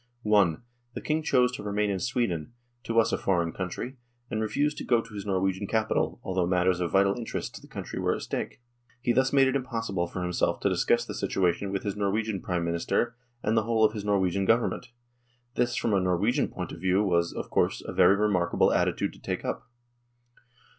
[0.25, 0.55] I.
[0.95, 2.53] The King chose to remain in Sweden
[2.85, 3.97] to us a foreign country
[4.31, 7.67] and refused to go to his Norwegian capital, although matters of vital interest to the
[7.67, 8.63] country were at stake.
[8.99, 12.65] He thus made it impossible for himself to discuss the situation with his Norwegian Prime
[12.65, 14.87] Minister and the whole of his Norwegian Government.
[15.53, 19.19] This, from a Norwegian point of view, was, of course, a very remarkable attitude to
[19.21, 19.69] take up.